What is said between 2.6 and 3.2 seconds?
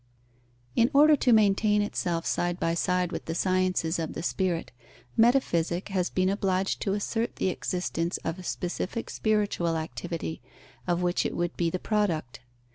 side